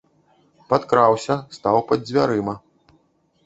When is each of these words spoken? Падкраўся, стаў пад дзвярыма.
Падкраўся, 0.71 1.37
стаў 1.59 1.77
пад 1.91 1.99
дзвярыма. 2.11 2.61